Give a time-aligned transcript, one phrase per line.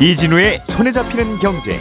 [0.00, 1.78] 이진우의 손에 잡히는 경제.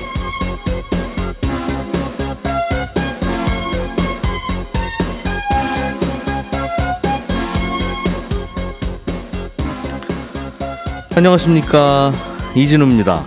[11.16, 12.11] 안녕하십니까
[12.57, 13.23] 이진우입니다.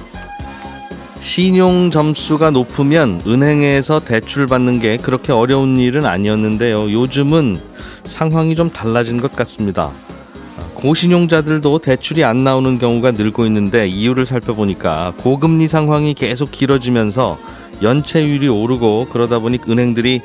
[1.21, 6.93] 신용 점수가 높으면 은행에서 대출 받는 게 그렇게 어려운 일은 아니었는데요.
[6.93, 7.59] 요즘은
[8.05, 9.91] 상황이 좀 달라진 것 같습니다.
[10.83, 17.39] 고신용자들도 대출이 안 나오는 경우가 늘고 있는데 이유를 살펴보니까 고금리 상황이 계속 길어지면서
[17.83, 20.23] 연체율이 오르고 그러다 보니 은행들이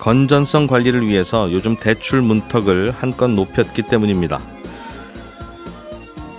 [0.00, 4.40] 건전성 관리를 위해서 요즘 대출 문턱을 한껏 높였기 때문입니다.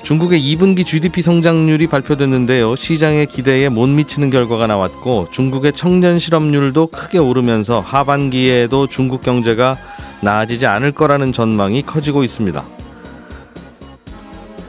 [0.03, 2.75] 중국의 2분기 GDP 성장률이 발표됐는데요.
[2.75, 9.77] 시장의 기대에 못 미치는 결과가 나왔고 중국의 청년 실업률도 크게 오르면서 하반기에도 중국 경제가
[10.19, 12.80] 나아지지 않을 거라는 전망이 커지고 있습니다.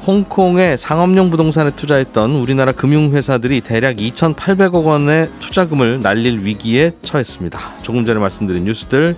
[0.06, 7.61] 홍콩의 상업용 부동산에 투자했던 우리나라 금융회사들이 대략 2,800억 원의 투자금을 날릴 위기에 처했습니다.
[7.83, 9.17] 조금 전에 말씀드린 뉴스들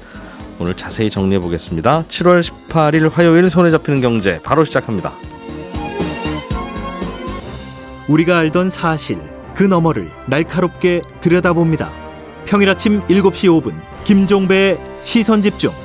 [0.58, 2.04] 오늘 자세히 정리해 보겠습니다.
[2.08, 5.12] 7월 18일 화요일 손에 잡히는 경제 바로 시작합니다.
[8.06, 9.18] 우리가 알던 사실
[9.54, 11.90] 그 너머를 날카롭게 들여다봅니다.
[12.44, 15.83] 평일 아침 7시 5분 김종배의 시선 집중.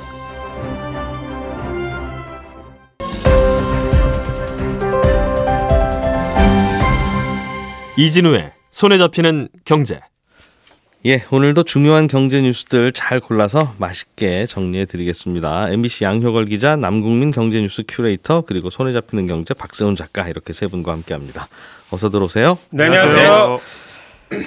[8.00, 10.00] 이진우의 손에 잡히는 경제.
[11.06, 15.70] 예, 오늘도 중요한 경제 뉴스들 잘 골라서 맛있게 정리해 드리겠습니다.
[15.70, 20.68] MBC 양효걸 기자, 남국민 경제 뉴스 큐레이터, 그리고 손에 잡히는 경제 박세훈 작가 이렇게 세
[20.68, 21.50] 분과 함께 합니다.
[21.92, 22.58] 어서 들어오세요.
[22.70, 23.60] 네, 안녕하세요.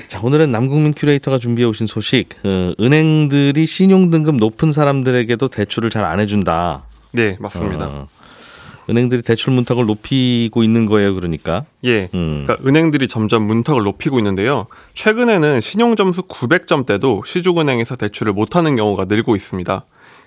[0.09, 2.31] 자, 오늘은 남국민 큐레이터가 준비해 오신 소식.
[2.45, 6.85] 어, 은행들이 신용 등급 높은 사람들에게도 대출을 잘 안 해준다.
[7.13, 7.87] 네, 맞습니다.
[7.87, 8.09] 어,
[8.91, 11.65] 은행들이 대출 문턱을 높이고 있는 거예요, 그러니까.
[11.85, 12.09] 예.
[12.15, 12.45] 음.
[12.47, 14.67] 그러니까 은행들이 점점 문턱을 높이고 있는데요.
[14.95, 19.85] 최근에는 신용점수 900점대도 시중은행에서 대출을 못하는 경우가 늘고 있습니다.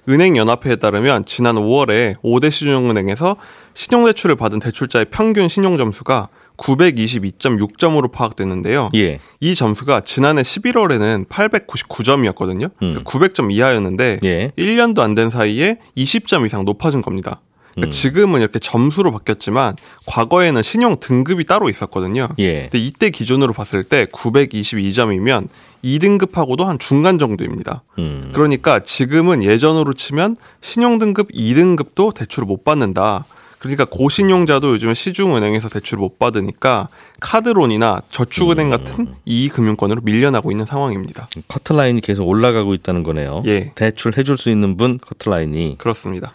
[0.08, 3.38] 은행연합회에 따르면 지난 5월에 5대 시중은행에서
[3.74, 8.90] 신용대출을 받은 대출자의 평균 신용점수가 922.6점으로 파악됐는데요.
[8.96, 9.20] 예.
[9.40, 12.70] 이 점수가 지난해 11월에는 899점이었거든요.
[12.82, 13.02] 음.
[13.04, 14.52] 900점 이하였는데 예.
[14.58, 17.42] 1년도 안 된 사이에 20점 이상 높아진 겁니다.
[17.76, 17.92] 그러니까 음.
[17.92, 19.76] 지금은 이렇게 점수로 바뀌었지만
[20.06, 22.30] 과거에는 신용 등급이 따로 있었거든요.
[22.40, 22.62] 예.
[22.64, 25.50] 근데 이때 기준으로 봤을 때 922점이면
[25.84, 27.84] 2등급하고도 한 중간 정도입니다.
[28.00, 28.32] 음.
[28.34, 33.26] 그러니까 지금은 예전으로 치면 신용 등급 2등급도 대출을 못 받는다.
[33.60, 36.88] 그러니까 고신용자도 요즘에 시중은행에서 대출을 못 받으니까
[37.20, 41.28] 카드론이나 저축은행 같은 이 금융권으로 밀려나고 있는 상황입니다.
[41.48, 43.42] 커트라인이 계속 올라가고 있다는 거네요.
[43.48, 43.72] 예.
[43.74, 45.78] 대출 해줄 수 있는 분 커트라인이.
[45.80, 46.34] 그렇습니다.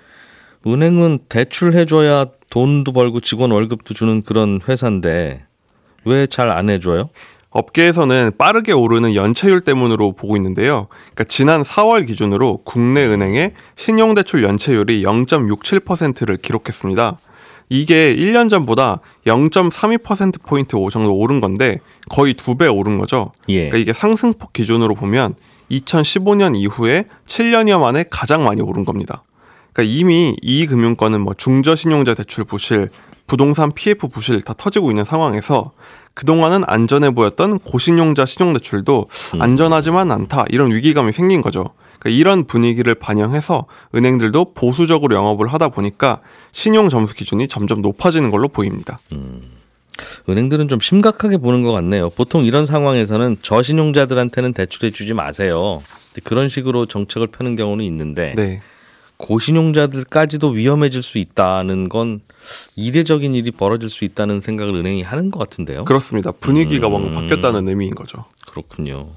[0.67, 5.45] 은행은 대출 해줘야 돈도 벌고 직원 월급도 주는 그런 회사인데
[6.05, 7.09] 왜 잘 안 해줘요?
[7.51, 10.87] 업계에서는 빠르게 오르는 연체율 때문으로 보고 있는데요.
[11.15, 17.19] 그러니까 지난 4월 기준으로 국내 은행의 신용대출 연체율이 0.67%를 기록했습니다.
[17.69, 21.79] 이게 1년 전보다 0.32%포인트 정도 오른 건데
[22.09, 23.33] 거의 두 배 오른 거죠.
[23.49, 23.69] 예.
[23.69, 25.35] 그러니까 이게 상승폭 기준으로 보면
[25.71, 29.23] 2015년 이후에 7년여 만에 가장 많이 오른 겁니다.
[29.73, 32.89] 그러니까 이미 이 금융권은 뭐 중저신용자 대출 부실,
[33.27, 35.73] 부동산 PF 부실 다 터지고 있는 상황에서
[36.15, 39.07] 그동안은 안전해 보였던 고신용자 신용대출도
[39.39, 41.71] 안전하지만 않다 이런 위기감이 생긴 거죠.
[42.01, 46.21] 그러니까 이런 분위기를 반영해서 은행들도 보수적으로 영업을 하다 보니까
[46.51, 48.99] 신용 점수 기준이 점점 높아지는 걸로 보입니다.
[50.29, 52.11] 은행들은 좀 심각하게 보는 것 같네요.
[52.11, 55.83] 보통 이런 상황에서는 저신용자들한테는 대출해 주지 마세요.
[56.25, 58.61] 그런 식으로 정책을 펴는 경우는 있는데 네.
[59.21, 62.21] 고신용자들까지도 위험해질 수 있다는 건
[62.77, 65.85] 이례적인 일이 벌어질 수 있다는 생각을 은행이 하는 것 같은데요.
[65.85, 66.33] 그렇습니다.
[66.33, 66.93] 분위기가 음.
[66.93, 68.25] 뭔가 바뀌었다는 의미인 거죠.
[68.51, 69.11] 그렇군요.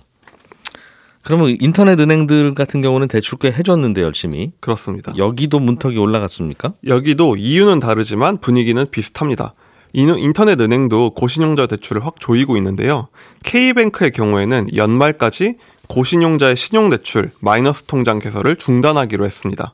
[1.23, 5.13] 그러면 인터넷 은행들 같은 경우는 대출 꽤 해줬는데 열심히 그렇습니다.
[5.17, 6.73] 여기도 문턱이 올라갔습니까?
[6.85, 9.53] 여기도 이유는 다르지만 분위기는 비슷합니다.
[9.93, 13.07] 인- 인터넷 은행도 고신용자 대출을 확 조이고 있는데요.
[13.43, 15.55] K뱅크의 경우에는 연말까지
[15.87, 19.73] 고신용자의 신용대출 마이너스 통장 개설을 중단하기로 했습니다.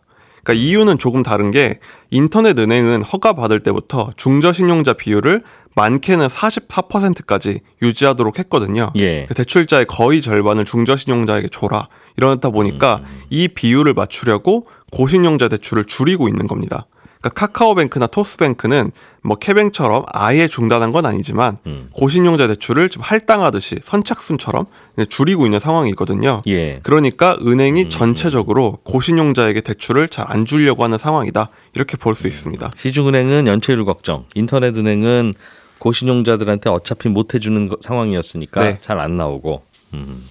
[0.50, 1.78] 그러니까 이유는 조금 다른 게
[2.10, 5.44] 인터넷 은행은 허가 받을 때부터 중저 신용자 비율을
[5.76, 8.92] 많게는 44%까지 유지하도록 했거든요.
[8.96, 9.28] 예.
[9.28, 11.88] 그 대출자의 거의 절반을 중저 신용자에게 줘라.
[12.18, 16.88] 이러다 보니까 이 비율을 맞추려고 고신용자 대출을 줄이고 있는 겁니다.
[17.22, 18.92] 그러니까 카카오뱅크나 토스뱅크는
[19.24, 21.90] 뭐 캐뱅처럼 아예 중단한 건 아니지만 음.
[21.92, 24.66] 고신용자 대출을 좀 할당하듯이 선착순처럼
[25.10, 26.42] 줄이고 있는 상황이거든요.
[26.48, 26.80] 예.
[26.82, 31.50] 그러니까 은행이 전체적으로 고신용자에게 대출을 잘 안 주려고 하는 상황이다.
[31.74, 32.72] 이렇게 볼수 있습니다.
[32.78, 35.34] 시중은행은 연체율 걱정, 인터넷은행은
[35.80, 38.78] 고신용자들한테 어차피 못 해주는 거- 상황이었으니까 네.
[38.82, 39.64] 잘안 나오고.
[39.96, 40.24] 음.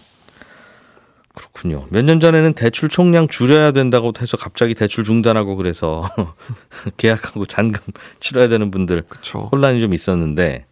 [1.39, 1.87] 그렇군요.
[1.91, 6.09] 몇 년 전에는 대출 총량 줄여야 된다고 해서 갑자기 대출 중단하고 그래서
[6.97, 7.81] 계약하고 잔금
[8.21, 9.49] 치러야 되는 분들 그렇죠.
[9.53, 10.67] 혼란이 좀 있었는데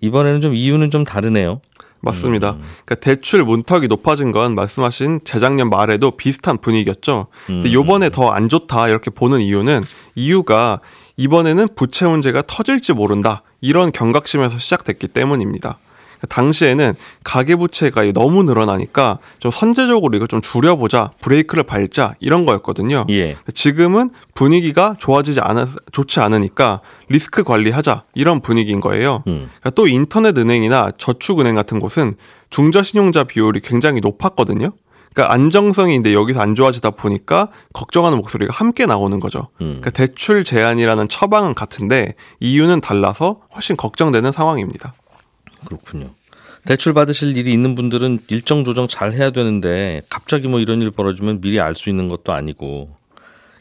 [0.00, 1.60] 이번에는 좀 이유는 좀 다르네요.
[2.00, 2.52] 맞습니다.
[2.52, 2.62] 음.
[2.84, 7.26] 그러니까 대출 문턱이 높아진 건 말씀하신 재작년 말에도 비슷한 분위기였죠.
[7.50, 7.62] 음.
[7.62, 9.82] 근데 요번에 더 안 좋다 이렇게 보는 이유는
[10.14, 10.80] 이유가
[11.16, 15.78] 이번에는 부채 문제가 터질지 모른다 이런 경각심에서 시작됐기 때문입니다.
[16.28, 16.94] 당시에는
[17.24, 23.06] 가계부채가 너무 늘어나니까 좀 선제적으로 이걸 좀 줄여보자 브레이크를 밟자 이런 거였거든요.
[23.10, 23.36] 예.
[23.54, 29.22] 지금은 분위기가 좋아지지 않아 좋지 않으니까 리스크 관리하자 이런 분위기인 거예요.
[29.26, 29.48] 음.
[29.60, 32.14] 그러니까 또 인터넷 은행이나 저축은행 같은 곳은
[32.50, 34.72] 중저 신용자 비율이 굉장히 높았거든요.
[35.12, 39.48] 그러니까 안정성이 이제 여기서 안 좋아지다 보니까 걱정하는 목소리가 함께 나오는 거죠.
[39.60, 39.80] 음.
[39.80, 44.94] 그러니까 대출 제한이라는 처방은 같은데 이유는 달라서 훨씬 걱정되는 상황입니다.
[45.64, 46.10] 그렇군요.
[46.64, 51.40] 대출 받으실 일이 있는 분들은 일정 조정 잘 해야 되는데 갑자기 뭐 이런 일 벌어지면
[51.40, 52.90] 미리 알 수 있는 것도 아니고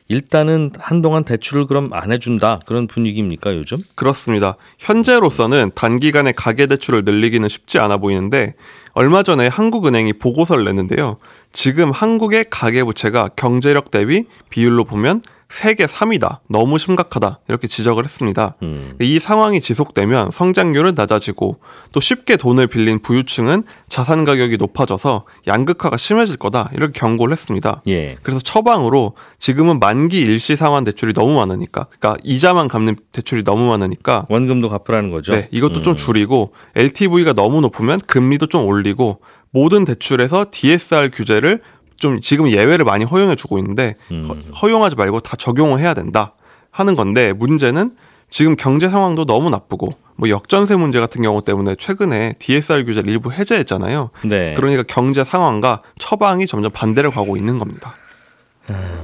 [0.09, 3.83] 일단은 한동안 대출을 그럼 안 해준다 그런 분위기입니까 요즘?
[3.95, 4.55] 그렇습니다.
[4.79, 8.55] 현재로서는 단기간에 가계 대출을 늘리기는 쉽지 않아 보이는데
[8.93, 11.17] 얼마 전에 한국은행이 보고서를 냈는데요.
[11.51, 16.39] 지금 한국의 가계 부채가 경제력 대비 비율로 보면 세계 3위다.
[16.49, 17.39] 너무 심각하다.
[17.47, 18.55] 이렇게 지적을 했습니다.
[18.63, 18.94] 음.
[18.99, 21.59] 이 상황이 지속되면 성장률은 낮아지고
[21.94, 26.69] 또 쉽게 돈을 빌린 부유층은 자산 가격이 높아져서 양극화가 심해질 거다.
[26.73, 27.81] 이렇게 경고를 했습니다.
[27.88, 28.17] 예.
[28.23, 34.25] 그래서 처방으로 지금은 만기 일시 상환 대출이 너무 많으니까, 그러니까 이자만 갚는 대출이 너무 많으니까,
[34.29, 35.31] 원금도 갚으라는 거죠.
[35.31, 35.95] 네, 이것도 좀 음.
[35.95, 39.21] 줄이고 LTV가 너무 높으면 금리도 좀 올리고
[39.51, 41.61] 모든 대출에서 DSR 규제를
[41.97, 44.25] 좀 지금 예외를 많이 허용해 주고 있는데 음.
[44.29, 46.33] 허- 허용하지 말고 다 적용을 해야 된다
[46.71, 47.91] 하는 건데 문제는
[48.29, 53.31] 지금 경제 상황도 너무 나쁘고 뭐 역전세 문제 같은 경우 때문에 최근에 DSR 규제를 일부
[53.31, 54.09] 해제했잖아요.
[54.25, 54.53] 네.
[54.55, 57.95] 그러니까 경제 상황과 처방이 점점 반대로 가고 있는 겁니다.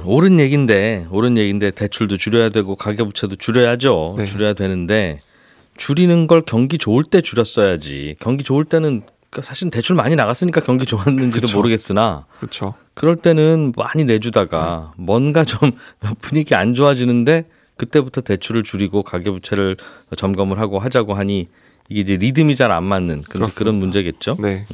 [0.04, 4.16] 옳은 얘기인데 옳은 얘기인데 대출도 줄여야 되고 가계 부채도 줄여야죠.
[4.18, 4.26] 네.
[4.26, 5.20] 줄여야 되는데
[5.78, 8.16] 줄이는 걸 경기 좋을 때 줄였어야지.
[8.20, 9.02] 경기 좋을 때는
[9.34, 11.58] 그러니까 사실 대출 많이 나갔으니까 경기 좋았는지도 그쵸.
[11.58, 12.74] 모르겠으나 그렇죠.
[12.94, 15.72] 그럴 때는 많이 내주다가 뭔가 좀
[16.22, 17.44] 분위기 안 좋아지는데
[17.76, 19.76] 그때부터 대출을 줄이고 가계부채를
[20.16, 21.48] 점검을 하고 하자고 하니
[21.88, 23.50] 이게 이제 리듬이 잘 안 맞는 그런.
[23.50, 24.36] 그런 문제겠죠.
[24.38, 24.64] 네,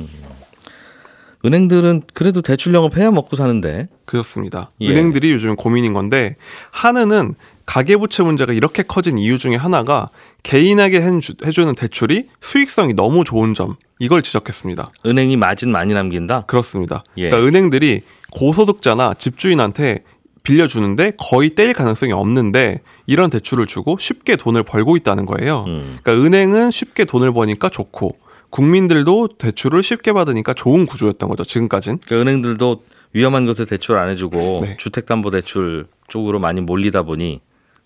[1.44, 4.70] 은행들은 그래도 대출 영업 해야 먹고 사는데 그렇습니다.
[4.82, 4.90] 예.
[4.90, 6.36] 은행들이 요즘 고민인 건데
[6.70, 7.34] 하나는
[7.74, 10.08] 가계부채 문제가 이렇게 커진 이유 중에 하나가
[10.42, 14.90] 개인에게 해주- 해주는 대출이 수익성이 너무 좋은 점 이걸 지적했습니다.
[15.06, 16.46] 은행이 마진 많이 남긴다.
[16.46, 17.04] 그렇습니다.
[17.16, 17.28] 예.
[17.30, 18.00] 그러니까 은행들이
[18.32, 20.02] 고소득자나 집주인한테
[20.42, 25.64] 빌려주는데 거의 떼일 가능성이 없는데 이런 대출을 주고 쉽게 돈을 벌고 있다는 거예요.
[25.68, 25.98] 음.
[26.02, 28.16] 그러니까 은행은 쉽게 돈을 버니까 좋고
[28.50, 31.44] 국민들도 대출을 쉽게 받으니까 좋은 구조였던 거죠.
[31.44, 31.98] 지금까진.
[32.04, 32.82] 그러니까 은행들도
[33.12, 34.76] 위험한 것에 대출 안 해주고 네.
[34.76, 37.40] 주택담보대출 쪽으로 많이 몰리다 보니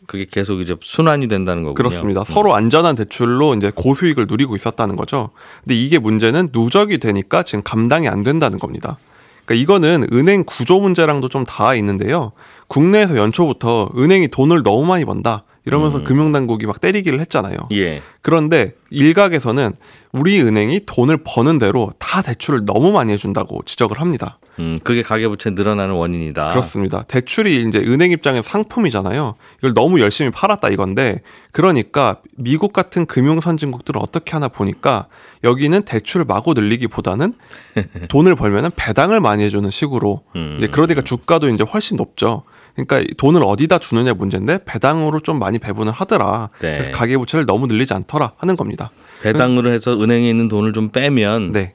[0.07, 1.75] 그게 계속 이제 순환이 된다는 거군요.
[1.75, 2.23] 그렇습니다.
[2.23, 2.25] 음.
[2.25, 5.31] 서로 안전한 대출로 이제 고수익을 누리고 있었다는 거죠.
[5.63, 8.99] 근데 이게 문제는 누적이 되니까 지금 감당이 안 된다는 겁니다.
[9.45, 12.33] 그러니까 이거는 은행 구조 문제랑도 좀 닿아 있는데요.
[12.69, 15.43] 국내에서 연초부터 은행이 돈을 너무 많이 번다.
[15.67, 17.57] 이러면서 금융당국이 막 때리기를 했잖아요.
[17.73, 18.03] 예.
[18.21, 19.73] 그런데 일각에서는
[20.13, 24.39] 우리 은행이 돈을 버는 대로 다 대출을 너무 많이 해준다고 지적을 합니다.
[24.61, 26.51] 음, 그게 가계부채 늘어나는 원인이다.
[26.51, 27.03] 그렇습니다.
[27.03, 29.35] 대출이 이제 은행 입장에서 상품이잖아요.
[29.59, 35.09] 이걸 너무 열심히 팔았다 이건데 그러니까 미국 같은 금융 선진국들은 어떻게 하나 보니까
[35.43, 37.33] 여기는 대출을 마구 늘리기보다는
[38.09, 40.57] 돈을 벌면은 배당을 많이 해주는 식으로 음.
[40.59, 42.45] 이제 그러니까 주가도 이제 훨씬 높죠.
[42.75, 46.51] 그러니까 이 돈을 어디다 주느냐 문제인데 배당으로 좀 많이 배분을 하더라.
[46.61, 46.75] 네.
[46.75, 48.91] 그래서 가계부채를 너무 늘리지 않더라 하는 겁니다.
[49.23, 51.53] 배당으로 해서 은행에 있는 돈을 좀 빼면.
[51.53, 51.75] 네.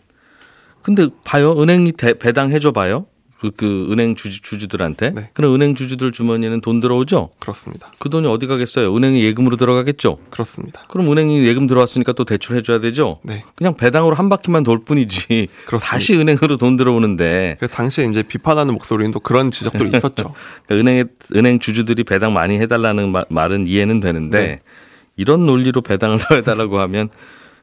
[0.81, 1.53] 근데 봐요.
[1.61, 3.05] 은행이 대, 배당 해줘 봐요.
[3.39, 5.11] 그, 그 은행 주주, 주주들한테.
[5.11, 5.29] 네.
[5.33, 7.29] 그럼 은행 주주들 주머니에는 돈 들어오죠?
[7.39, 7.91] 그렇습니다.
[7.97, 8.93] 그 돈이 어디 가겠어요?
[8.95, 10.17] 은행에 예금으로 들어가겠죠?
[10.29, 10.81] 그렇습니다.
[10.89, 13.19] 그럼 은행이 예금 들어왔으니까 또 대출해 줘야 되죠?
[13.23, 13.43] 네.
[13.55, 15.47] 그냥 배당으로 한 바퀴만 돌 뿐이지.
[15.65, 15.79] 그렇습니다.
[15.89, 17.55] 다시 은행으로 돈 들어오는데.
[17.59, 20.33] 그래서 당시에 이제 비판하는 목소리는 또 그런 지적들이 있었죠.
[20.67, 21.03] 그러니까 은행에
[21.35, 24.59] 은행 주주들이 배당 많이 해 달라는 마- 말은 이해는 되는데 네.
[25.15, 27.09] 이런 논리로 배당을 넣어달라고 하면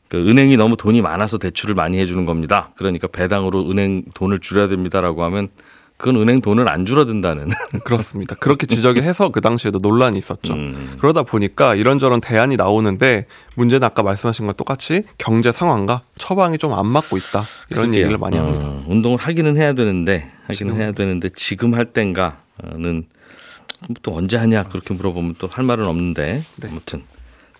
[0.09, 2.71] 그 은행이 너무 돈이 많아서 대출을 많이 해주는 겁니다.
[2.77, 5.49] 그러니까 배당으로 은행 돈을 줄여야 됩니다라고 하면
[5.97, 7.49] 그건 은행 돈을 안 줄어든다는.
[7.85, 8.35] 그렇습니다.
[8.37, 10.53] 그렇게 지적을 해서 그 당시에도 논란이 있었죠.
[10.53, 10.95] 음.
[11.01, 16.87] 그러다 보니까 이런저런 대안이 나오는데 문제는 아까 말씀하신 것 똑같이 경제 상황과 처방이 좀 안
[16.87, 17.45] 맞고 있다.
[17.71, 18.01] 이런 그게요.
[18.03, 18.67] 얘기를 많이 합니다.
[18.67, 20.77] 어, 운동을 하기는 해야 되는데 하기는 지금.
[20.83, 23.07] 해야 되는데 지금 할 땐가는
[24.03, 26.69] 또 언제 하냐 그렇게 물어보면 또 할 말은 없는데 네.
[26.71, 27.05] 아무튼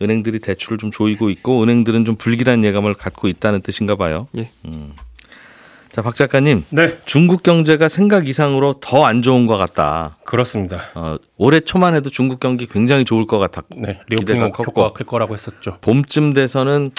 [0.03, 4.29] 은행들이 대출을 좀 조이고 있고 은행들은 좀 불길한 예감을 갖고 있다는 뜻인가 봐요.
[4.37, 4.51] 예.
[4.67, 4.93] 음.
[5.93, 6.65] 자, 박 작가님.
[6.69, 10.19] 네, 중국 경제가 생각 이상으로 더 안 좋은 것 같다.
[10.25, 10.83] 그렇습니다.
[10.95, 14.65] 어, 올해 초만 해도 중국 경기 굉장히 좋을 것 같았고 네, 기대가 reopening 컸고.
[14.65, 15.79] 효과가 클 거라고 했었죠.
[15.81, 16.91] 봄쯤 돼서는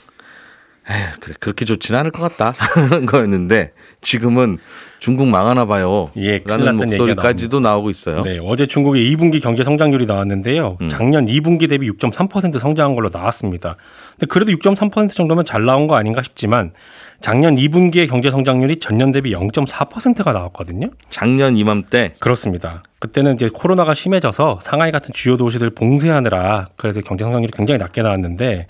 [0.90, 4.58] 에휴, 그래 그렇게 좋지는 않을 것 같다 하는 거였는데 지금은
[5.00, 6.12] 중국 망하나 봐요.
[6.18, 8.24] 예, 라는 목소리까지도 나오고 있어요.
[8.24, 10.78] 네, 어제 중국의 2분기 경제 성장률이 나왔는데요.
[10.82, 10.90] 음.
[10.90, 13.76] 작년 2분기 대비 6.3% 성장한 걸로 나왔습니다.
[14.12, 16.72] 근데 그래도 6.3% 정도면 잘 나온 거 아닌가 싶지만
[17.20, 20.90] 작년 2분기의 경제 성장률이 전년 대비 0.4%가 나왔거든요.
[21.10, 22.84] 작년 이맘때 그렇습니다.
[23.00, 28.68] 그때는 이제 코로나가 심해져서 상하이 같은 주요 도시들 봉쇄하느라 그래서 경제 성장률이 굉장히 낮게 나왔는데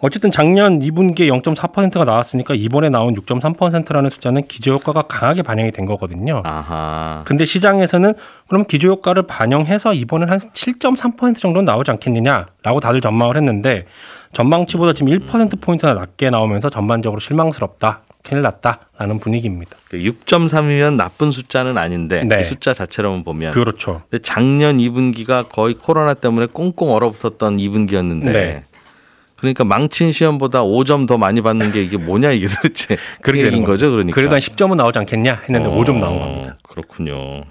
[0.00, 6.42] 어쨌든 작년 2분기에 0.4%가 나왔으니까 이번에 나온 6.3%라는 숫자는 기저효과가 강하게 반영이 된 거거든요.
[6.44, 8.14] 아하 근데 시장에서는
[8.46, 13.86] 그럼 기저효과를 반영해서 이번엔 한 7.3% 정도는 나오지 않겠느냐라고 다들 전망을 했는데
[14.32, 18.02] 전망치보다 지금 1%포인트나 낮게 나오면서 전반적으로 실망스럽다.
[18.22, 19.76] 큰일 났다라는 분위기입니다.
[19.90, 22.36] 6.3이면 나쁜 숫자는 아닌데 네.
[22.36, 24.02] 그 숫자 자체로만 보면 그렇죠.
[24.10, 28.64] 근데 작년 2분기가 거의 코로나 때문에 꽁꽁 얼어붙었던 2분기였는데 네.
[29.38, 33.64] 그러니까 망친 시험보다 5점 더 많이 받는 게 이게 뭐냐 이게 도대체 그 얘기인 되는
[33.64, 36.58] 거죠 그러니까 그래도 한 10점은 나오지 않겠냐 했는데 어, 5점 나온 겁니다.
[36.68, 37.44] 그렇군요.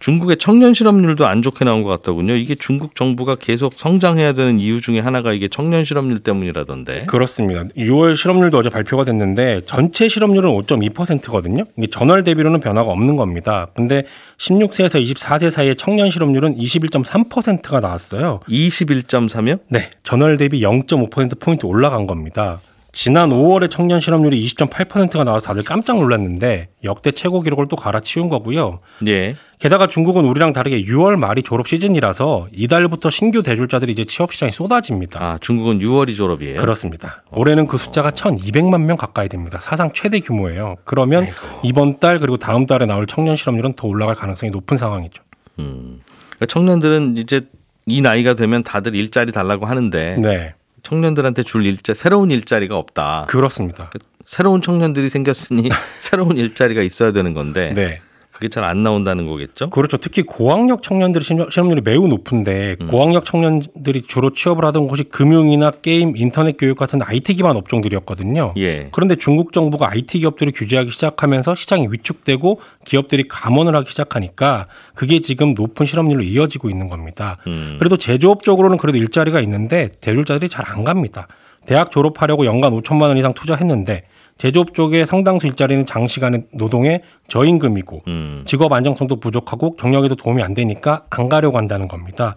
[0.00, 2.34] 중국의 청년 실업률도 안 좋게 나온 것 같더군요.
[2.34, 7.04] 이게 중국 정부가 계속 성장해야 되는 이유 중에 하나가 이게 청년 실업률 때문이라던데.
[7.04, 7.64] 그렇습니다.
[7.76, 11.64] 6월 실업률도 어제 발표가 됐는데 전체 실업률은 5.2%거든요.
[11.76, 13.68] 이게 전월 대비로는 변화가 없는 겁니다.
[13.74, 14.04] 근데
[14.38, 18.40] 16세에서 24세 사이의 청년 실업률은 21.3%가 나왔어요.
[18.48, 19.60] 21.3요?
[19.68, 22.60] 네, 전월 대비 0.5% 포인트 올라간 겁니다.
[22.92, 28.80] 지난 5월에 청년 실업률이 20.8%가 나와서 다들 깜짝 놀랐는데 역대 최고 기록을 또 갈아치운 거고요.
[29.06, 29.36] 예.
[29.58, 35.22] 게다가 중국은 우리랑 다르게 6월 말이 졸업 시즌이라서 이달부터 신규 대졸자들이 이제 취업 시장에 쏟아집니다.
[35.22, 36.58] 아, 중국은 6월이 졸업이에요.
[36.60, 37.22] 그렇습니다.
[37.30, 39.60] 올해는 그 숫자가 1,200만 명 가까이 됩니다.
[39.60, 40.76] 사상 최대 규모예요.
[40.84, 41.26] 그러면
[41.62, 45.22] 이번 달 그리고 다음 달에 나올 청년 실업률은 더 올라갈 가능성이 높은 상황이죠.
[45.58, 46.00] 음.
[46.36, 47.42] 그러니까 청년들은 이제
[47.86, 53.26] 이 나이가 되면 다들 일자리 달라고 하는데 네, 청년들한테 줄 일자 새로운 일자리가 없다.
[53.28, 53.90] 그렇습니다.
[54.26, 58.00] 새로운 청년들이 생겼으니 새로운 일자리가 있어야 되는 건데 네.
[58.40, 59.68] 그게 잘 안 나온다는 거겠죠?
[59.68, 59.98] 그렇죠.
[59.98, 62.88] 특히 고학력 청년들의 실업- 실업률이 매우 높은데 음.
[62.88, 68.54] 고학력 청년들이 주로 취업을 하던 곳이 금융이나 게임, 인터넷 교육 같은 IT 기반 업종들이었거든요.
[68.56, 68.88] 예.
[68.92, 75.52] 그런데 중국 정부가 IT 기업들을 규제하기 시작하면서 시장이 위축되고 기업들이 감원을 하기 시작하니까 그게 지금
[75.52, 77.36] 높은 실업률로 이어지고 있는 겁니다.
[77.46, 77.76] 음.
[77.78, 81.26] 그래도 제조업 쪽으로는 그래도 일자리가 있는데 대졸자들이 잘 안 갑니다.
[81.66, 84.04] 대학 졸업하려고 연간 5천만 원 이상 투자했는데
[84.40, 88.42] 제조업 쪽의 상당수 일자리는 장시간의 노동의 저임금이고 음.
[88.46, 92.34] 직업 안정성도 부족하고 경력에도 도움이 안 되니까 안 가려고 한다는 겁니다.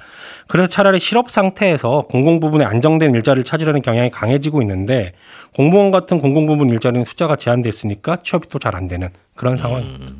[0.49, 5.13] 그래서 차라리 실업 상태에서 공공 부분에 안정된 일자리를 찾으려는 경향이 강해지고 있는데
[5.55, 10.11] 공무원 같은 공공 부분 일자리는 숫자가 제한됐으니까 취업이 또 잘 안 되는 그런 상황입니다.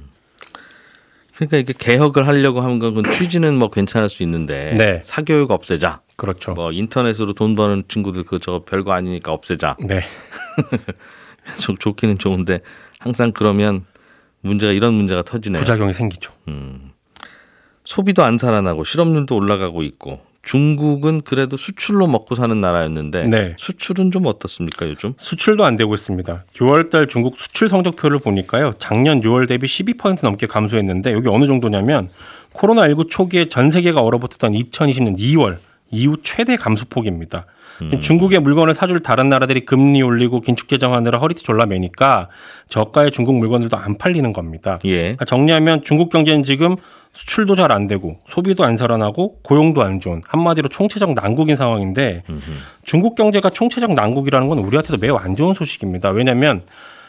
[1.36, 5.02] 그러니까 이게 개혁을 하려고 하는 건 취지는 뭐 괜찮을 수 있는데 네.
[5.04, 6.00] 사교육 없애자.
[6.16, 6.54] 그렇죠.
[6.54, 9.75] 뭐 인터넷으로 돈 버는 친구들 그 저거 별거 아니니까 없애자.
[9.82, 10.02] 네.
[11.60, 12.62] 좋, 좋기는 좋은데
[13.00, 13.86] 항상 그러면
[14.42, 15.60] 문제가 이런 문제가 터지네요.
[15.60, 16.32] 부작용이 생기죠.
[16.48, 16.92] 음.
[17.86, 23.56] 소비도 안 살아나고 실업률도 올라가고 있고 중국은 그래도 수출로 먹고 사는 나라였는데 네.
[23.58, 25.14] 수출은 좀 어떻습니까 요즘?
[25.18, 26.44] 수출도 안 되고 있습니다.
[26.54, 28.74] 6월달 중국 수출 성적표를 보니까요.
[28.78, 32.10] 작년 6월 대비 12% 넘게 감소했는데 여기 어느 정도냐면
[32.54, 35.58] 코로나19 초기에 전 세계가 얼어붙었던 2020년 2월
[35.94, 37.46] 이후 최대 감소폭입니다.
[38.02, 42.30] 중국의 물건을 사줄 다른 나라들이 금리 올리고 긴축 재정하느라 허리띠 졸라 매니까
[42.70, 44.80] 저가의 중국 물건들도 안 팔리는 겁니다.
[44.86, 45.02] 예.
[45.02, 46.76] 그러니까 정리하면 중국 경제는 지금
[47.14, 52.24] 수출도 잘 안 되고 소비도 안 살아나고 고용도 안 좋은 한마디로 총체적 난국인 상황인데
[52.84, 56.10] 중국 경제가 총체적 난국이라는 건 우리한테도 매우 안 좋은 소식입니다.
[56.10, 56.62] 왜냐하면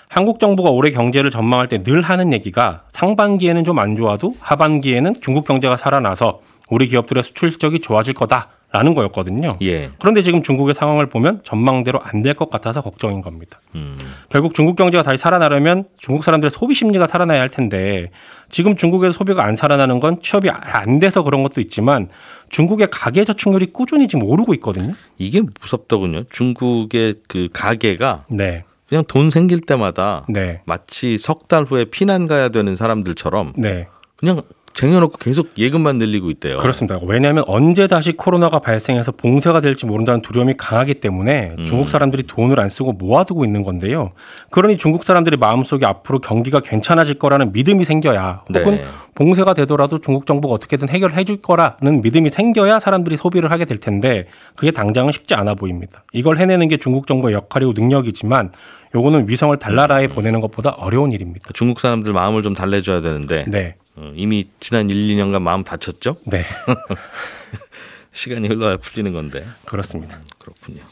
[0.08, 5.44] 한국 정부가 올해 경제를 전망할 때 늘 하는 얘기가 상반기에는 좀 안 좋아도 하반기에는 중국
[5.46, 9.58] 경제가 살아나서 우리 기업들의 수출 실적이 좋아질 거다라는 거였거든요.
[9.62, 9.90] 예.
[10.00, 13.60] 그런데 지금 중국의 상황을 보면 전망대로 안 될 것 같아서 걱정인 겁니다.
[13.74, 13.98] 음.
[14.30, 18.10] 결국 중국 경제가 다시 살아나려면 중국 사람들의 소비 심리가 살아나야 할 텐데
[18.48, 22.08] 지금 중국에서 소비가 안 살아나는 건 취업이 안 돼서 그런 것도 있지만
[22.48, 24.94] 중국의 가계 저축률이 꾸준히 지금 오르고 있거든요.
[25.18, 26.24] 이게 무섭더군요.
[26.30, 32.48] 중국의 그 가게가 네, 그냥 돈 생길 때마다 네, 마치 석 달 후에 피난 가야
[32.48, 34.40] 되는 사람들처럼 네, 그냥
[34.74, 36.56] 쟁여놓고 계속 예금만 늘리고 있대요.
[36.56, 36.98] 그렇습니다.
[37.02, 41.64] 왜냐하면 언제 다시 코로나가 발생해서 봉쇄가 될지 모른다는 두려움이 강하기 때문에 음.
[41.64, 44.10] 중국 사람들이 돈을 안 쓰고 모아두고 있는 건데요.
[44.50, 48.84] 그러니 중국 사람들이 마음속에 앞으로 경기가 괜찮아질 거라는 믿음이 생겨야 혹은 네.
[49.14, 54.26] 봉쇄가 되더라도 중국 정부가 어떻게든 해결해 줄 거라는 믿음이 생겨야 사람들이 소비를 하게 될 텐데
[54.56, 56.02] 그게 당장은 쉽지 않아 보입니다.
[56.12, 58.50] 이걸 해내는 게 중국 정부의 역할이고 능력이지만
[58.94, 61.50] 요거는 위성을 달나라에 보내는 것보다 어려운 일입니다.
[61.52, 63.76] 중국 사람들 마음을 좀 달래줘야 되는데 네.
[63.96, 66.16] 어, 이미 지난 1, 2년간 마음 다쳤죠.
[66.24, 66.44] 네.
[68.12, 70.20] 시간이 흘러야 풀리는 건데 그렇습니다.
[70.38, 70.82] 그렇군요.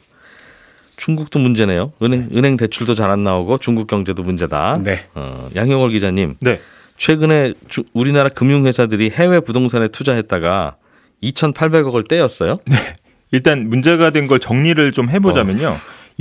[0.96, 1.92] 중국도 문제네요.
[2.02, 4.78] 은행 은행 대출도 잘 안 나오고 중국 경제도 문제다.
[4.82, 5.06] 네.
[5.14, 6.36] 어, 양효걸 기자님.
[6.40, 6.60] 네.
[6.96, 10.76] 최근에 주- 우리나라 금융회사들이 해외 부동산에 투자했다가
[11.22, 12.58] 2,800억을 떼었어요.
[13.32, 15.76] 일단 문제가 된 걸 정리를 좀 해보자면요.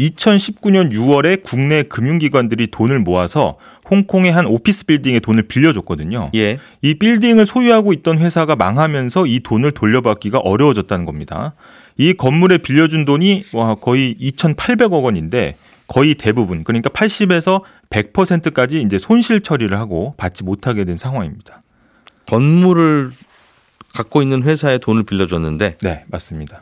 [0.09, 3.57] 2019년 6월에 국내 금융기관들이 돈을 모아서
[3.89, 6.31] 홍콩의 한 오피스 빌딩에 돈을 빌려줬거든요.
[6.35, 6.59] 예.
[6.81, 11.53] 이 빌딩을 소유하고 있던 회사가 망하면서 이 돈을 돌려받기가 어려워졌다는 겁니다.
[11.97, 15.55] 이 건물에 빌려준 돈이 와, 거의 2,800억 원인데
[15.87, 21.61] 거의 대부분 그러니까 80에서 100%까지 이제 손실 처리를 하고 받지 못하게 된 상황입니다.
[22.27, 23.11] 건물을
[23.93, 26.61] 갖고 있는 회사에 돈을 빌려줬는데 네, 맞습니다.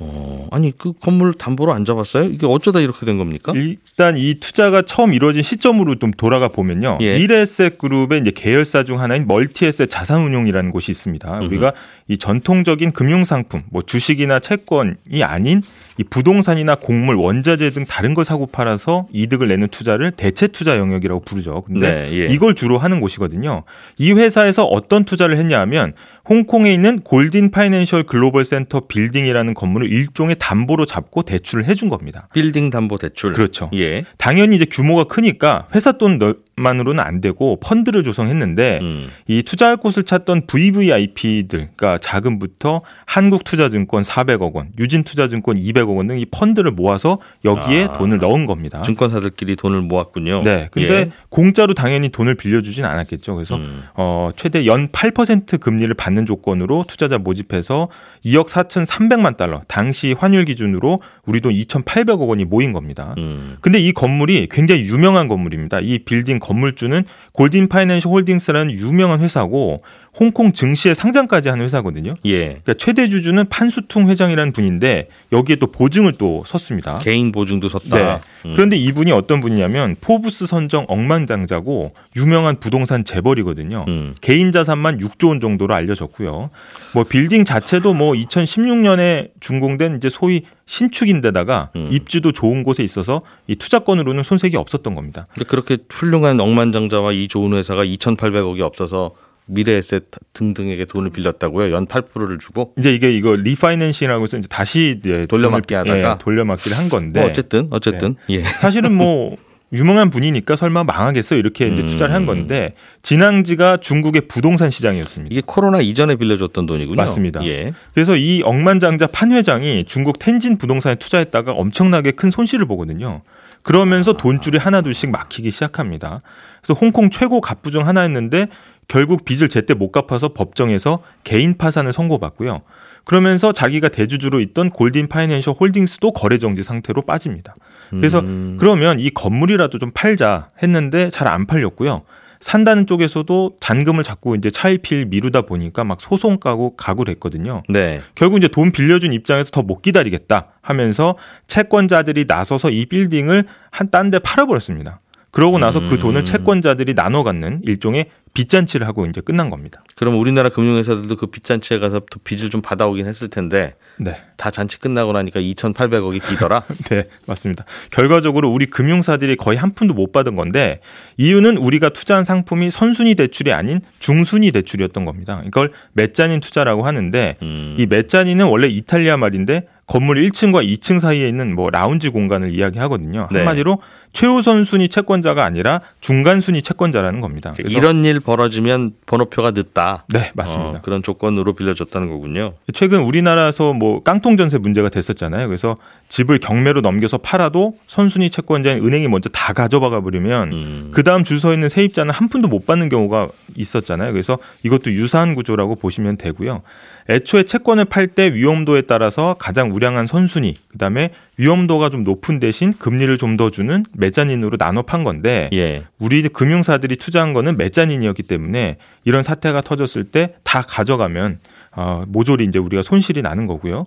[0.00, 2.24] 어, 아니 그 건물 담보로 안 잡았어요?
[2.24, 3.52] 이게 어쩌다 이렇게 된 겁니까?
[3.54, 6.98] 일단 이 투자가 처음 이루어진 시점으로 좀 돌아가 보면요.
[7.00, 7.14] 예.
[7.14, 11.38] 미래에셋 그룹의 이제 계열사 중 하나인 멀티에셋 자산운용이라는 곳이 있습니다.
[11.42, 11.72] 우리가
[12.08, 15.62] 이 전통적인 금융 상품, 뭐 주식이나 채권이 아닌
[15.96, 21.20] 이 부동산이나 곡물, 원자재 등 다른 걸 사고 팔아서 이득을 내는 투자를 대체 투자 영역이라고
[21.20, 21.62] 부르죠.
[21.62, 22.26] 근데 네, 예.
[22.26, 23.62] 이걸 주로 하는 곳이거든요.
[23.98, 25.92] 이 회사에서 어떤 투자를 했냐 하면
[26.28, 32.28] 홍콩에 있는 골딘 파이낸셜 글로벌 센터 빌딩이라는 건물을 일종의 담보로 잡고 대출을 해준 겁니다.
[32.32, 33.32] 빌딩 담보 대출.
[33.32, 33.70] 그렇죠.
[33.74, 34.04] 예.
[34.16, 36.18] 당연히 이제 규모가 크니까 회사 돈
[36.56, 39.08] 만으로는 안 되고 펀드를 조성했는데 음.
[39.26, 46.26] 이 투자할 곳을 찾던 VVIP들, 그러니까 자금부터 한국투자증권 400억 원, 유진투자증권 200억 원 등 이
[46.30, 47.92] 펀드를 모아서 여기에 아.
[47.94, 48.82] 돈을 넣은 겁니다.
[48.82, 50.42] 증권사들끼리 돈을 모았군요.
[50.42, 51.06] 네, 근데 예.
[51.30, 53.34] 공짜로 당연히 돈을 빌려주진 않았겠죠.
[53.34, 53.82] 그래서 음.
[53.94, 57.88] 어, 최대 연 8% 금리를 받는 조건으로 투자자 모집해서
[58.24, 63.14] 2억 4,300만 달러, 당시 환율 기준으로 우리 돈 2,800억 원이 모인 겁니다.
[63.18, 63.56] 음.
[63.60, 65.80] 근데 이 건물이 굉장히 유명한 건물입니다.
[65.80, 69.78] 이 빌딩 건물주는 골딘 파이낸셜 홀딩스라는 유명한 회사고
[70.18, 72.12] 홍콩 증시에 상장까지 하는 회사거든요.
[72.24, 72.38] 예.
[72.38, 76.98] 그러니까 최대 주주는 판수퉁 회장이라는 분인데 여기에 또 보증을 또 섰습니다.
[76.98, 77.96] 개인 보증도 섰다.
[77.96, 78.20] 네.
[78.46, 78.52] 음.
[78.54, 83.84] 그런데 이분이 어떤 분이냐면 포브스 선정 억만장자고 유명한 부동산 재벌이거든요.
[83.88, 84.14] 음.
[84.20, 86.50] 개인 자산만 6조 원 정도로 알려졌고요.
[86.92, 91.88] 뭐 빌딩 자체도 뭐 2016년에 준공된 이제 소위 신축인데다가 음.
[91.92, 95.26] 입지도 좋은 곳에 있어서 이 투자건으로는 손색이 없었던 겁니다.
[95.34, 99.12] 근데 그렇게 훌륭한 억만장자와 이 좋은 회사가 2,800억이 없어서
[99.46, 101.72] 미래에셋 등등에게 돈을 빌렸다고요.
[101.72, 102.72] 연 8%를 주고.
[102.78, 106.10] 이제 이게 이거 refinancing이라고 해서 이제 다시 이제 돌려막기 돈을- 하다가?
[106.12, 108.42] 예, 돌려막기를 한 건데 뭐 어쨌든 어쨌든 예.
[108.42, 109.36] 사실은 뭐
[109.72, 111.86] 유명한 분이니까 설마 망하겠어 이렇게 이제 음.
[111.86, 115.32] 투자를 한 건데 진앙지가 중국의 부동산 시장이었습니다.
[115.32, 116.94] 이게 코로나 이전에 빌려줬던 돈이군요.
[116.96, 117.44] 맞습니다.
[117.46, 117.72] 예.
[117.92, 123.22] 그래서 이 억만장자 판 회장이 중국 텐진 부동산에 투자했다가 엄청나게 큰 손실을 보거든요.
[123.64, 126.20] 그러면서 돈줄이 하나둘씩 막히기 시작합니다.
[126.62, 128.46] 그래서 홍콩 최고 갑부 중 하나였는데
[128.86, 132.60] 결국 빚을 제때 못 갚아서 법정에서 개인 파산을 선고받고요.
[133.04, 137.54] 그러면서 자기가 대주주로 있던 골딘 파이낸셜 홀딩스도 거래 정지 상태로 빠집니다.
[137.90, 138.56] 그래서 음.
[138.60, 142.02] 그러면 이 건물이라도 좀 팔자 했는데 잘 안 팔렸고요.
[142.44, 147.62] 산다는 쪽에서도 잔금을 자꾸 이제 차일피일 미루다 보니까 막 소송 가고 가구를 했거든요.
[147.70, 148.02] 네.
[148.14, 154.10] 결국 이제 돈 빌려준 입장에서 더 못 기다리겠다 하면서 채권자들이 나서서 이 빌딩을 한 딴
[154.10, 154.98] 데 팔아버렸습니다.
[155.30, 156.24] 그러고 나서 그 돈을 음.
[156.24, 159.82] 채권자들이 나눠 갖는 일종의 빚잔치를 하고 이제 끝난 겁니다.
[159.94, 164.20] 그럼 우리나라 금융회사들도 그 빚잔치에 가서 또 빚을 좀 받아오긴 했을 텐데 네.
[164.36, 166.62] 다 잔치 끝나고 나니까 2,800억이 비더라.
[166.90, 167.64] 네, 맞습니다.
[167.90, 170.80] 결과적으로 우리 금융사들이 거의 한 푼도 못 받은 건데
[171.16, 175.40] 이유는 우리가 투자한 상품이 선순위 대출이 아닌 중순위 대출이었던 겁니다.
[175.46, 177.76] 이걸 메자닌 투자라고 하는데 음.
[177.78, 183.28] 이 메자닌은 원래 이탈리아 말인데 건물 1층과 2층 사이에 있는 뭐 라운지 공간을 이야기하거든요.
[183.30, 183.38] 네.
[183.38, 183.78] 한마디로
[184.12, 187.52] 최우선 순위 채권자가 아니라 중간 순위 채권자라는 겁니다.
[187.58, 190.04] 이런 일 벌어지면 번호표가 늦다.
[190.12, 190.78] 네, 맞습니다.
[190.78, 192.54] 어, 그런 조건으로 빌려줬다는 거군요.
[192.72, 195.46] 최근 우리나라에서 뭐 깡통 전세 문제가 됐었잖아요.
[195.46, 195.76] 그래서
[196.08, 200.88] 집을 경매로 넘겨서 팔아도 선순위 채권자인 은행이 먼저 다 가져가 버리면 음.
[200.92, 204.12] 그 다음 줄 서 있는 세입자는 한 푼도 못 받는 경우가 있었잖아요.
[204.12, 206.62] 그래서 이것도 유사한 구조라고 보시면 되고요.
[207.10, 213.16] 애초에 채권을 팔 때 위험도에 따라서 가장 우량한 선순위, 그다음에 위험도가 좀 높은 대신 금리를
[213.18, 215.84] 좀 더 주는 메자닌으로 나눠 판 건데 예.
[215.98, 221.40] 우리 금융사들이 투자한 거는 메자닌이었기 때문에 이런 사태가 터졌을 때 다 가져가면
[221.72, 223.86] 어, 모조리 이제 우리가 손실이 나는 거고요.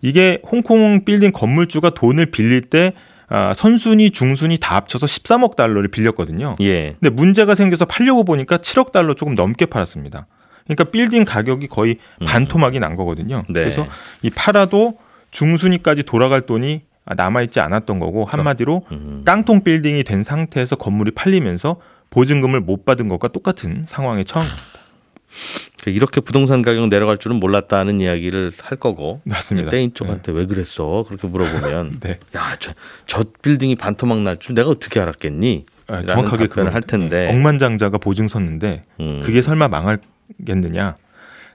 [0.00, 2.92] 이게 홍콩 빌딩 건물주가 돈을 빌릴 때
[3.26, 6.54] 아, 선순위, 중순위 다 합쳐서 13억 달러를 빌렸거든요.
[6.60, 6.94] 예.
[7.00, 10.26] 근데 문제가 생겨서 팔려고 보니까 7억 달러 조금 넘게 팔았습니다.
[10.64, 11.96] 그러니까 빌딩 가격이 거의
[12.26, 13.42] 반토막이 난 거거든요.
[13.48, 13.60] 네.
[13.60, 13.86] 그래서
[14.22, 14.96] 이 팔아도
[15.30, 16.82] 중순위까지 돌아갈 돈이
[17.16, 19.22] 남아있지 않았던 거고 한마디로 음.
[19.26, 21.76] 깡통 빌딩이 된 상태에서 건물이 팔리면서
[22.10, 24.68] 보증금을 못 받은 것과 똑같은 상황에 처한 겁니다.
[25.86, 29.70] 이렇게 부동산 가격 내려갈 줄은 몰랐다는 이야기를 할 거고 맞습니다.
[29.70, 31.04] 떼인 쪽한테 왜 그랬어?
[31.06, 32.18] 그렇게 물어보면 네.
[32.36, 32.72] 야, 저,
[33.06, 35.66] 저 빌딩이 반토막 날 줄 내가 어떻게 알았겠니?
[35.88, 37.28] 아, 정확하게 답변을 할 텐데.
[37.30, 39.20] 억만장자가 보증 섰는데 음.
[39.22, 39.98] 그게 설마 망
[40.40, 40.96] 하겠느냐?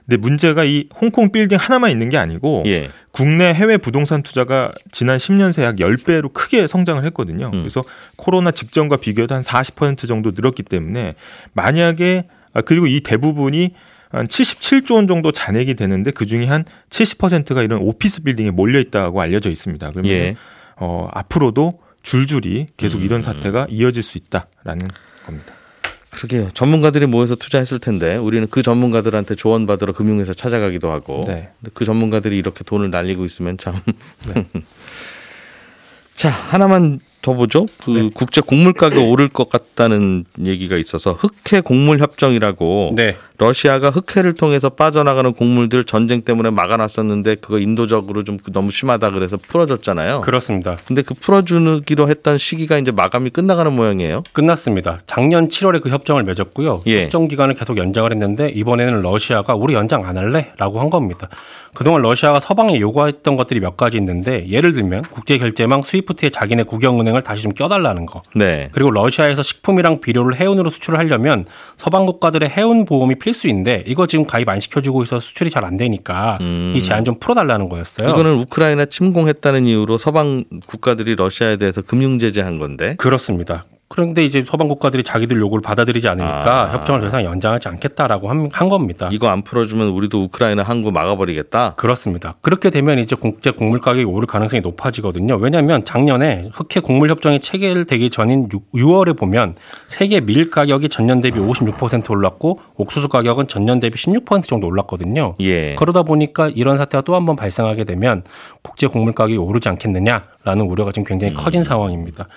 [0.06, 2.88] 근데 문제가 이 홍콩 빌딩 하나만 있는 게 아니고 예.
[3.12, 7.50] 국내 해외 부동산 투자가 지난 10년 새 약 10배로 크게 성장을 했거든요.
[7.52, 7.60] 음.
[7.60, 7.84] 그래서
[8.16, 11.14] 코로나 직전과 비교해도 한 40% 정도 늘었기 때문에
[11.52, 13.74] 만약에 아, 그리고 이 대부분이
[14.10, 19.20] 한 77조 원 정도 잔액이 되는데 그 중에 한 70%가 이런 오피스 빌딩에 몰려 있다고
[19.20, 19.90] 알려져 있습니다.
[19.92, 20.34] 그러면 예.
[20.76, 23.04] 어, 앞으로도 줄줄이 계속 음.
[23.04, 24.88] 이런 사태가 이어질 수 있다라는
[25.24, 25.54] 겁니다.
[26.10, 26.50] 그러게요.
[26.54, 31.50] 전문가들이 모여서 투자했을 텐데 우리는 그 전문가들한테 조언 받으러 금융회사 찾아가기도 하고 네.
[31.72, 33.80] 그 전문가들이 이렇게 돈을 날리고 있으면 참.
[36.14, 37.66] 자 하나만 더 보죠.
[37.84, 38.10] 그 네.
[38.14, 43.16] 국제 곡물 가격 오를 것 같다는 얘기가 있어서 흑해 곡물 협정이라고 네.
[43.40, 50.20] 러시아가 흑해를 통해서 빠져나가는 곡물들 전쟁 때문에 막아놨었는데 그거 인도적으로 좀 너무 심하다 그래서 풀어줬잖아요.
[50.20, 50.76] 그렇습니다.
[50.86, 54.22] 근데 그 풀어주기로 했던 시기가 이제 마감이 끝나가는 모양이에요.
[54.32, 54.98] 끝났습니다.
[55.06, 56.82] 작년 7월에 그 협정을 맺었고요.
[56.86, 57.04] 예.
[57.04, 61.30] 협정 기간을 계속 연장을 했는데 이번에는 러시아가 우리 연장 안 할래?라고 한 겁니다.
[61.74, 67.06] 그동안 러시아가 서방에 요구했던 것들이 몇 가지 있는데 예를 들면 국제 결제망 스위프트에 자기네 국영은
[67.10, 68.22] 행을 다시 좀 껴달라는 거.
[68.34, 68.68] 네.
[68.72, 71.44] 그리고 러시아에서 식품이랑 비료를 해운으로 수출을 하려면
[71.76, 76.38] 서방 국가들의 해운 보험이 필수인데 이거 지금 가입 안 시켜주고 있어서 수출이 잘 안 되니까
[76.40, 76.72] 음.
[76.74, 78.08] 이 제한 좀 풀어달라는 거였어요.
[78.08, 82.94] 이거는 우크라이나 침공했다는 이유로 서방 국가들이 러시아에 대해서 금융 제재한 건데.
[82.96, 83.64] 그렇습니다.
[83.92, 86.72] 그런데 이제 서방 국가들이 자기들 요구를 받아들이지 않으니까 아.
[86.72, 89.08] 협정을 더 이상 연장하지 않겠다라고 한, 한 겁니다.
[89.10, 91.74] 이거 안 풀어주면 우리도 우크라이나 항구 막아버리겠다.
[91.74, 92.36] 그렇습니다.
[92.40, 95.34] 그렇게 되면 이제 국제 곡물 가격이 오를 가능성이 높아지거든요.
[95.38, 99.56] 왜냐하면 작년에 흑해 곡물 협정이 체결되기 전인 6, 월에 보면
[99.88, 105.34] 세계 밀 가격이 전년 대비 56% 올랐고 옥수수 가격은 전년 대비 16% 정도 올랐거든요.
[105.40, 105.74] 예.
[105.74, 108.22] 그러다 보니까 이런 사태가 또 한 번 발생하게 되면
[108.62, 112.28] 국제 곡물 가격이 오르지 않겠느냐라는 우려가 지금 굉장히 커진 상황입니다.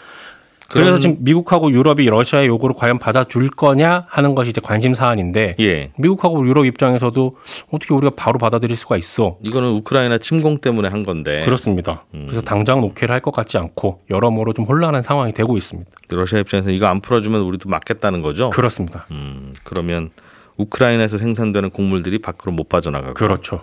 [0.69, 5.91] 그래서 지금 미국하고 유럽이 러시아의 요구를 과연 받아줄 거냐 하는 것이 이제 관심 사안인데 예.
[5.97, 7.35] 미국하고 유럽 입장에서도
[7.71, 9.37] 어떻게 우리가 바로 받아들일 수가 있어?
[9.43, 11.43] 이거는 우크라이나 침공 때문에 한 건데.
[11.45, 12.05] 그렇습니다.
[12.13, 12.23] 음.
[12.27, 15.89] 그래서 당장 오케이를 할 것 같지 않고 여러모로 좀 혼란한 상황이 되고 있습니다.
[16.09, 18.49] 러시아 입장에서 이거 안 풀어주면 우리도 맞겠다는 거죠.
[18.49, 19.05] 그렇습니다.
[19.11, 20.09] 음, 그러면
[20.57, 23.13] 우크라이나에서 생산되는 곡물들이 밖으로 못 빠져나가고.
[23.13, 23.61] 그렇죠.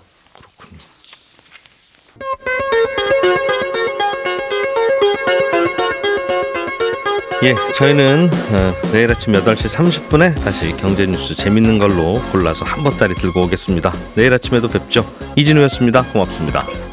[7.43, 13.15] 예, 저희는 어, 내일 아침 8시 30분에 다시 경제 뉴스 재밌는 걸로 골라서 한 보따리
[13.15, 13.91] 들고 오겠습니다.
[14.15, 15.07] 내일 아침에도 뵙죠.
[15.37, 16.03] 이진우였습니다.
[16.13, 16.90] 고맙습니다.